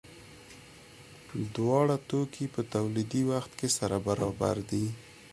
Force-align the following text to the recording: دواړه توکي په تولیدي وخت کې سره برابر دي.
دواړه 1.55 1.95
توکي 2.09 2.45
په 2.55 2.61
تولیدي 2.73 3.21
وخت 3.31 3.51
کې 3.59 3.67
سره 3.77 3.95
برابر 4.07 4.55
دي. 4.69 4.85